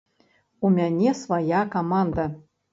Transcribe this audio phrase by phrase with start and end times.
[0.69, 2.29] У мяне свая каманда.